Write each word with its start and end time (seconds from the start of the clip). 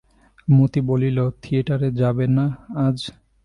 মতি 0.47 0.81
বলিল, 0.89 1.17
থিয়েটারে 1.41 1.89
যাবে 2.01 2.25
না 2.37 2.45
আজ? 2.85 2.97